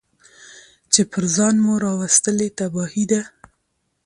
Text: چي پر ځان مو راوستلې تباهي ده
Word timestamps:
چي 0.91 1.01
پر 1.11 1.23
ځان 1.35 1.55
مو 1.65 1.73
راوستلې 1.83 2.47
تباهي 2.57 3.05
ده 3.11 3.21